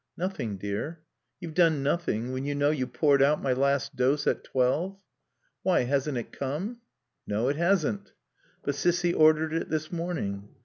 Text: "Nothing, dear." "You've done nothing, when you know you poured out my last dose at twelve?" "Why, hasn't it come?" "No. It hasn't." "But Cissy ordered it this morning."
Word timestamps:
"Nothing, 0.17 0.57
dear." 0.57 1.01
"You've 1.39 1.53
done 1.53 1.83
nothing, 1.83 2.31
when 2.31 2.43
you 2.43 2.55
know 2.55 2.71
you 2.71 2.87
poured 2.87 3.21
out 3.21 3.39
my 3.39 3.53
last 3.53 3.95
dose 3.95 4.25
at 4.25 4.43
twelve?" 4.43 4.97
"Why, 5.61 5.81
hasn't 5.81 6.17
it 6.17 6.31
come?" 6.31 6.77
"No. 7.27 7.49
It 7.49 7.55
hasn't." 7.57 8.13
"But 8.63 8.73
Cissy 8.73 9.13
ordered 9.13 9.53
it 9.53 9.69
this 9.69 9.91
morning." 9.91 10.49